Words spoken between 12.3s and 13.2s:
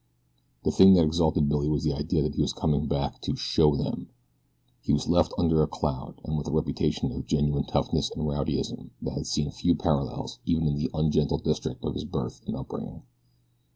and upbringing.